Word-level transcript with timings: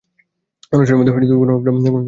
অনশনের 0.73 0.97
মধ্যে 0.97 1.13
কোনো-না-কোনো 1.13 1.53
ব্রত 1.55 1.75
নিহিত 1.75 1.85
থাকে। 1.85 1.99